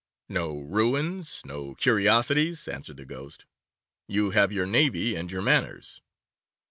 'No 0.27 0.57
ruins! 0.61 1.43
no 1.45 1.75
curiosities!' 1.75 2.67
answered 2.67 2.97
the 2.97 3.05
Ghost; 3.05 3.45
'you 4.07 4.31
have 4.31 4.51
your 4.51 4.65
navy 4.65 5.15
and 5.15 5.29
your 5.31 5.43
manners. 5.43 6.01